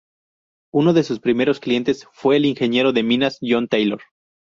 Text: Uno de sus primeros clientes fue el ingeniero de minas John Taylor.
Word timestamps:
Uno 0.73 0.93
de 0.93 1.03
sus 1.03 1.19
primeros 1.19 1.59
clientes 1.59 2.07
fue 2.11 2.37
el 2.37 2.45
ingeniero 2.47 2.91
de 2.91 3.03
minas 3.03 3.37
John 3.39 3.67
Taylor. 3.67 4.01